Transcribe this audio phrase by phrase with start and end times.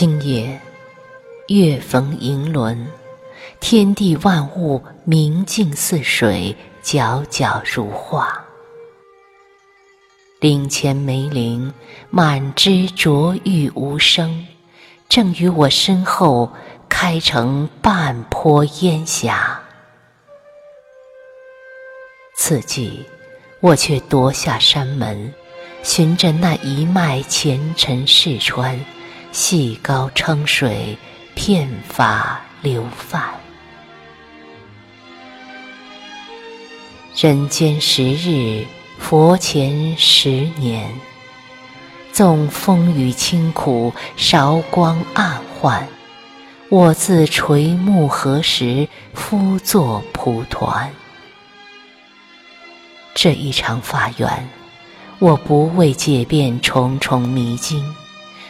[0.00, 0.60] 今夜
[1.48, 2.86] 月逢银轮，
[3.58, 8.44] 天地万物明镜似水，皎皎如画。
[10.38, 11.74] 岭前梅林，
[12.10, 14.46] 满枝灼玉无声，
[15.08, 16.48] 正与我身后
[16.88, 19.60] 开成半坡烟霞。
[22.36, 23.04] 此际，
[23.58, 25.34] 我却夺下山门，
[25.82, 28.78] 循着那一脉前尘世川，
[29.32, 30.96] 细高撑水，
[31.34, 33.22] 片发流泛。
[37.14, 38.66] 人间十日。
[39.00, 40.90] 佛前十年，
[42.12, 45.88] 纵风雨清苦，韶光暗换，
[46.68, 50.92] 我自垂暮何时，夫作蒲团。
[53.14, 54.48] 这一场法缘，
[55.20, 57.82] 我不为解遍重重迷津，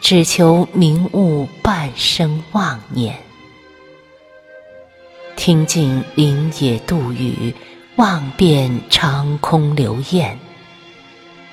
[0.00, 3.18] 只求明悟半生妄念。
[5.36, 7.54] 听尽林野杜雨。
[7.96, 10.38] 望遍长空流雁，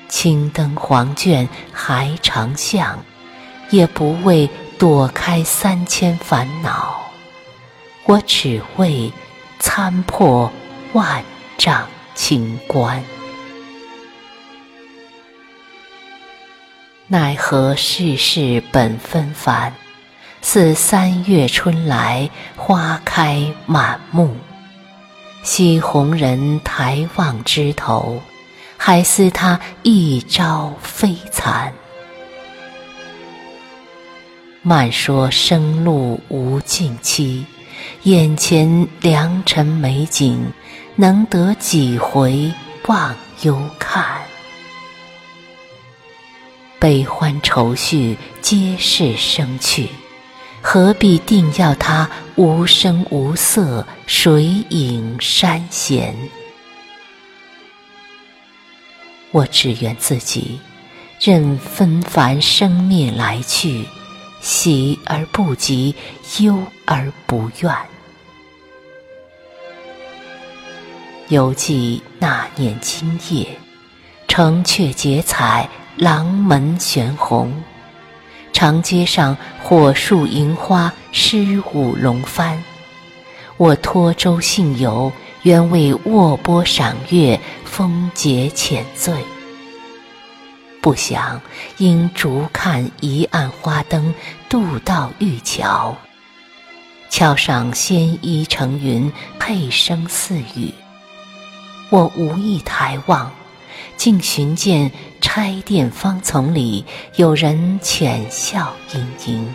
[0.08, 3.04] 青灯黄卷还长向，
[3.68, 7.02] 也不为躲开三千烦恼，
[8.04, 9.12] 我只为
[9.58, 10.50] 参破
[10.94, 11.22] 万
[11.58, 13.04] 丈清关。
[17.10, 19.72] 奈何世事本纷繁，
[20.42, 24.36] 似三月春来，花开满目。
[25.42, 28.20] 惜红人抬望枝头，
[28.76, 31.72] 还思他一朝飞残。
[34.60, 37.46] 漫说生路无尽期，
[38.02, 40.52] 眼前良辰美景，
[40.94, 42.52] 能得几回
[42.86, 44.27] 忘忧看？
[46.88, 49.90] 悲欢愁绪皆是生趣。
[50.62, 56.16] 何必定要它无声无色，水影山闲？
[59.32, 60.58] 我只愿自己
[61.20, 63.84] 任纷繁生灭来去，
[64.40, 65.94] 喜而不急，
[66.40, 67.70] 忧而不怨。
[71.28, 73.46] 犹记那年今夜，
[74.26, 77.52] 城阙结彩，廊门悬红。
[78.52, 82.62] 长街上火树银花，诗舞龙帆。
[83.56, 89.12] 我托舟信游，原为卧波赏月，风节浅醉。
[90.80, 91.40] 不想
[91.78, 94.14] 因逐看一岸花灯，
[94.48, 95.96] 渡到玉桥。
[97.10, 100.72] 桥上仙衣成云，佩声似雨。
[101.90, 103.32] 我无意抬望。
[103.96, 104.92] 竟寻见
[105.38, 106.84] 钗殿芳丛里
[107.14, 109.54] 有人浅笑盈盈，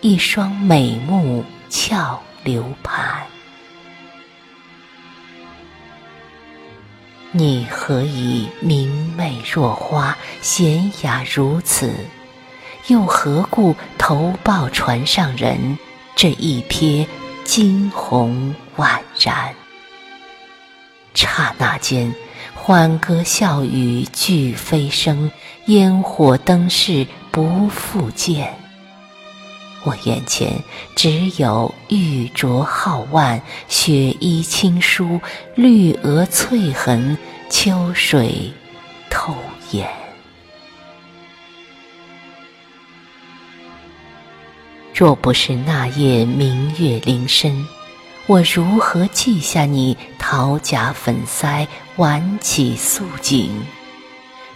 [0.00, 3.22] 一双美目俏流盘。
[7.30, 11.94] 你何以明媚若花，娴雅如此？
[12.88, 15.78] 又何故投抱船上人，
[16.16, 17.06] 这一瞥
[17.44, 19.54] 惊鸿宛然？
[21.14, 22.12] 刹那间。
[22.64, 25.32] 欢歌笑语俱飞升，
[25.66, 28.54] 烟火灯饰不复见。
[29.82, 30.62] 我眼前
[30.94, 35.20] 只有玉镯皓腕，雪衣轻舒，
[35.56, 37.18] 绿额翠痕，
[37.50, 38.52] 秋水
[39.10, 39.34] 透
[39.72, 39.90] 眼。
[44.94, 47.66] 若不是那夜明月临身。
[48.28, 51.66] 我如何记下你桃甲粉腮、
[51.96, 53.50] 挽起素锦？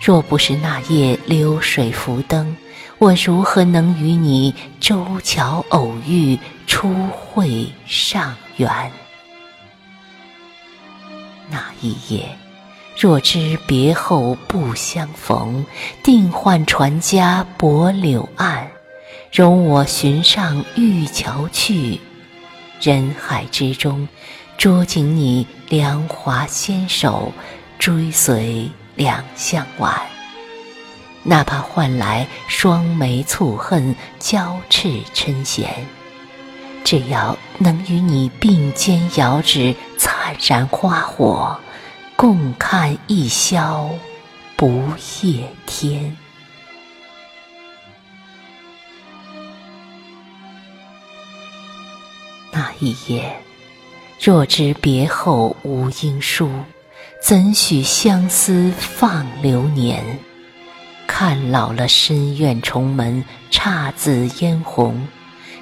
[0.01, 2.57] 若不是那夜流水浮灯，
[2.99, 8.91] 我如何能与你舟桥偶遇、初会上缘？
[11.51, 12.37] 那一夜，
[12.99, 15.65] 若知别后不相逢，
[16.03, 18.69] 定换船家泊柳岸，
[19.33, 22.01] 容我寻上玉桥去。
[22.81, 24.07] 人海之中，
[24.59, 27.33] 捉紧你凉华纤手，
[27.79, 29.95] 追随两相挽。
[31.23, 35.69] 哪怕换来双眉蹙恨，交翅嗔嫌，
[36.85, 41.61] 只要能与你并肩遥指灿然花火，
[42.17, 43.91] 共看一宵
[44.57, 44.83] 不
[45.23, 46.17] 夜天。
[52.53, 53.37] 那一夜，
[54.19, 56.51] 若知别后无音书，
[57.23, 60.03] 怎许相思放流年？
[61.07, 65.07] 看老了深院重门姹紫嫣红，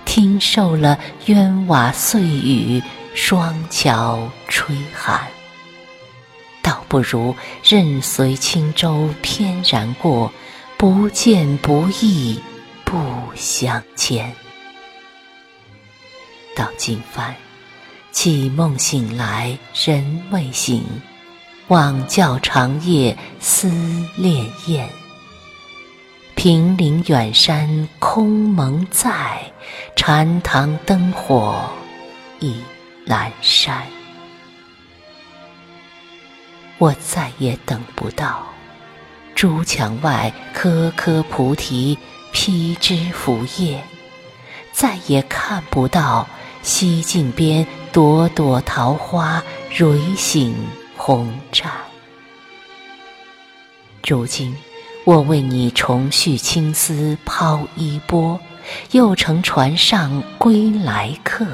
[0.05, 2.83] 听受了鸳瓦碎雨
[3.15, 5.21] 双桥吹寒，
[6.63, 10.33] 倒不如任随轻舟翩然过，
[10.79, 12.41] 不见不忆
[12.85, 12.97] 不
[13.35, 14.33] 相牵。
[16.57, 17.35] 到今番，
[18.15, 20.85] 绮梦醒来人未醒，
[21.67, 23.69] 望教长夜思
[24.17, 24.89] 恋燕。
[26.37, 29.43] 平陵远山空蒙在，
[29.97, 31.69] 禅堂灯火
[32.39, 32.63] 已
[33.05, 33.83] 阑珊。
[36.79, 38.47] 我再也等不到，
[39.35, 41.99] 朱墙外棵棵菩提
[42.33, 43.83] 披枝拂叶，
[44.73, 46.27] 再也看不到
[46.63, 50.53] 西镜边朵朵桃花蕊醒
[50.97, 51.69] 红绽。
[54.05, 54.53] 如今。
[55.05, 58.41] 我为你重续青丝抛衣钵，
[58.93, 61.47] 又乘船上归来客。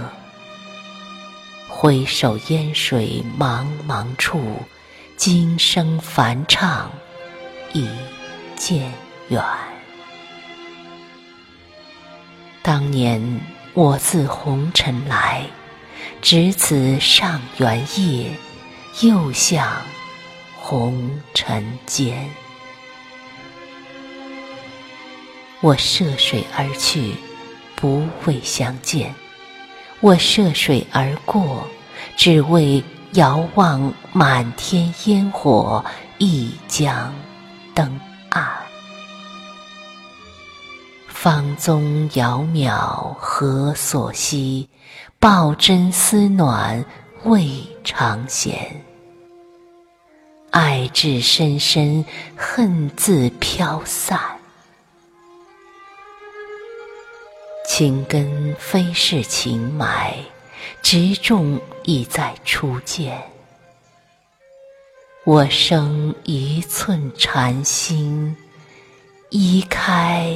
[1.68, 4.40] 回首烟水茫茫处，
[5.16, 6.88] 今生梵唱
[7.72, 7.88] 已
[8.54, 8.92] 渐
[9.30, 9.42] 远。
[12.62, 13.40] 当年
[13.74, 15.44] 我自红尘来，
[16.22, 18.30] 只此上元夜，
[19.00, 19.82] 又向
[20.58, 22.28] 红尘间。
[25.60, 27.14] 我涉水而去，
[27.76, 29.12] 不为相见；
[30.00, 31.66] 我涉水而过，
[32.16, 32.82] 只为
[33.12, 35.84] 遥望满天烟火，
[36.18, 37.14] 一江
[37.74, 38.00] 灯
[38.30, 38.48] 暗。
[41.08, 44.66] 芳踪遥渺何所惜？
[45.20, 46.82] 抱真思暖
[47.24, 48.82] 未尝闲。
[50.50, 52.02] 爱至深深，
[52.34, 54.18] 恨自飘散。
[57.68, 60.16] 情根非是情埋，
[60.80, 63.22] 植种已在初见。
[65.24, 68.34] 我生一寸禅心，
[69.28, 70.34] 移开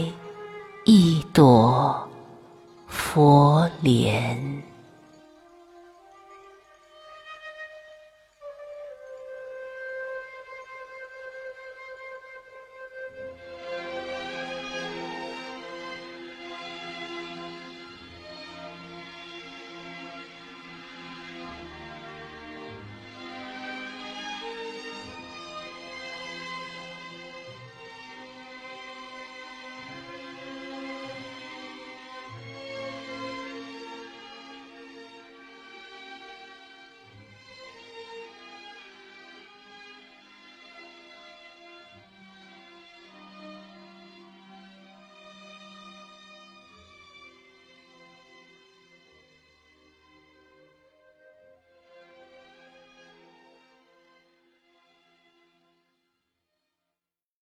[0.85, 2.07] 一朵
[2.87, 4.63] 佛莲。